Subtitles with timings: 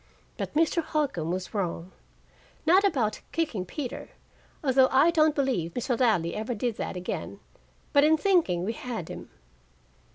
[0.35, 0.81] But Mr.
[0.83, 1.91] Holcombe was wrong,
[2.65, 4.09] not about kicking Peter,
[4.63, 5.99] although I don't believe Mr.
[5.99, 7.39] Ladley ever did that again,
[7.93, 9.29] but in thinking we had him.